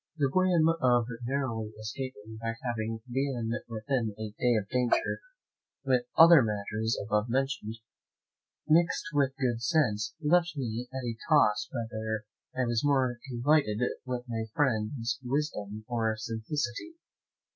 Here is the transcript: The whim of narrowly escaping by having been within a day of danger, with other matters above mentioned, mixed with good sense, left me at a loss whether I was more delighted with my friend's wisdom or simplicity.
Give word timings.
The 0.17 0.31
whim 0.33 0.67
of 0.81 1.05
narrowly 1.25 1.73
escaping 1.79 2.39
by 2.41 2.55
having 2.63 3.01
been 3.07 3.51
within 3.67 4.15
a 4.17 4.31
day 4.41 4.55
of 4.55 4.67
danger, 4.69 5.19
with 5.85 6.07
other 6.17 6.41
matters 6.41 6.97
above 7.05 7.29
mentioned, 7.29 7.75
mixed 8.67 9.05
with 9.13 9.35
good 9.39 9.61
sense, 9.61 10.15
left 10.19 10.57
me 10.57 10.87
at 10.91 11.03
a 11.03 11.15
loss 11.31 11.69
whether 11.71 12.23
I 12.55 12.65
was 12.65 12.81
more 12.83 13.19
delighted 13.29 13.77
with 14.03 14.25
my 14.27 14.45
friend's 14.55 15.19
wisdom 15.23 15.85
or 15.87 16.17
simplicity. 16.17 16.93